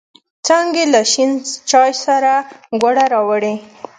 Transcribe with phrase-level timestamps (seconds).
[0.45, 1.31] څانگې له شین
[1.69, 2.33] چای سره
[2.81, 3.55] گوړه راوړې.